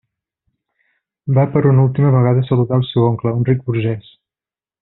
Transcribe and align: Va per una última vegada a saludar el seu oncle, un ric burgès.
Va 1.35 1.43
per 1.57 1.63
una 1.73 1.85
última 1.89 2.13
vegada 2.17 2.43
a 2.45 2.49
saludar 2.49 2.81
el 2.81 2.89
seu 2.95 3.07
oncle, 3.13 3.37
un 3.41 3.49
ric 3.51 3.65
burgès. 3.69 4.13